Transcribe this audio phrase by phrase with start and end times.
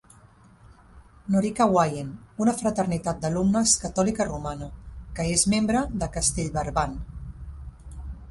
[1.33, 2.07] Norica Wien,
[2.45, 4.69] una fraternitat d'alumnes catòlica romana,
[5.19, 7.29] que és membre de Cartellverband.